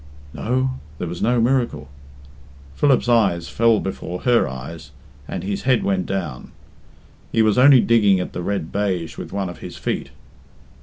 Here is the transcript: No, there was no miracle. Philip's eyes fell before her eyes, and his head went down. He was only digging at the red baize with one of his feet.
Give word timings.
No, 0.33 0.79
there 0.97 1.07
was 1.07 1.21
no 1.21 1.39
miracle. 1.39 1.87
Philip's 2.75 3.07
eyes 3.07 3.49
fell 3.49 3.79
before 3.79 4.21
her 4.23 4.47
eyes, 4.47 4.89
and 5.27 5.43
his 5.43 5.61
head 5.61 5.83
went 5.83 6.07
down. 6.07 6.53
He 7.31 7.43
was 7.43 7.59
only 7.59 7.81
digging 7.81 8.19
at 8.19 8.33
the 8.33 8.41
red 8.41 8.71
baize 8.71 9.19
with 9.19 9.31
one 9.31 9.47
of 9.47 9.59
his 9.59 9.77
feet. 9.77 10.09